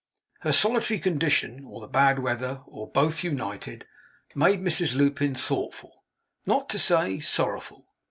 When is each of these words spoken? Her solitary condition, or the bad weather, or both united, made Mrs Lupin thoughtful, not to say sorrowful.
Her 0.39 0.51
solitary 0.51 0.99
condition, 0.99 1.63
or 1.63 1.79
the 1.79 1.87
bad 1.87 2.17
weather, 2.17 2.63
or 2.65 2.89
both 2.91 3.23
united, 3.23 3.85
made 4.33 4.59
Mrs 4.63 4.95
Lupin 4.95 5.35
thoughtful, 5.35 6.03
not 6.43 6.69
to 6.69 6.79
say 6.79 7.19
sorrowful. 7.19 7.85